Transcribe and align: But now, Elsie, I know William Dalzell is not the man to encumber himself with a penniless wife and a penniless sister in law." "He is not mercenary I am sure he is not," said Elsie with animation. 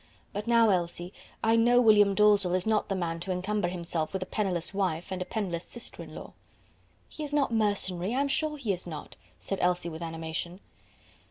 But 0.33 0.47
now, 0.47 0.71
Elsie, 0.71 1.13
I 1.43 1.55
know 1.55 1.79
William 1.79 2.15
Dalzell 2.15 2.55
is 2.55 2.65
not 2.65 2.89
the 2.89 2.95
man 2.95 3.19
to 3.19 3.31
encumber 3.31 3.67
himself 3.67 4.13
with 4.13 4.23
a 4.23 4.25
penniless 4.25 4.73
wife 4.73 5.11
and 5.11 5.21
a 5.21 5.25
penniless 5.25 5.63
sister 5.63 6.01
in 6.01 6.15
law." 6.15 6.33
"He 7.07 7.23
is 7.23 7.33
not 7.33 7.53
mercenary 7.53 8.15
I 8.15 8.21
am 8.21 8.27
sure 8.27 8.57
he 8.57 8.73
is 8.73 8.87
not," 8.87 9.15
said 9.37 9.59
Elsie 9.61 9.89
with 9.89 10.01
animation. 10.01 10.59